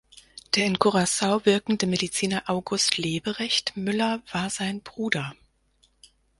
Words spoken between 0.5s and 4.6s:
Der in Curacao wirkende Mediziner August Leberecht Müller war